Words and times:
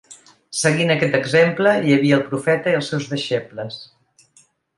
Seguint 0.61 0.93
aquest 0.93 1.17
exemple, 1.17 1.73
hi 1.89 1.93
havia 1.97 2.17
el 2.21 2.25
profeta 2.31 2.73
i 2.75 2.79
els 2.79 2.91
seus 2.95 3.07
deixebles. 3.13 3.79